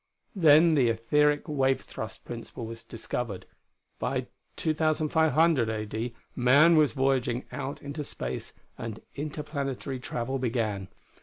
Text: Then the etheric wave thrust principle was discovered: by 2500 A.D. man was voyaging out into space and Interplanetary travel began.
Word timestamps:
Then 0.35 0.73
the 0.73 0.89
etheric 0.89 1.47
wave 1.47 1.81
thrust 1.81 2.25
principle 2.25 2.65
was 2.65 2.83
discovered: 2.83 3.45
by 3.99 4.25
2500 4.55 5.69
A.D. 5.69 6.15
man 6.35 6.75
was 6.75 6.93
voyaging 6.93 7.45
out 7.51 7.79
into 7.83 8.03
space 8.03 8.51
and 8.79 9.01
Interplanetary 9.13 9.99
travel 9.99 10.39
began. 10.39 10.87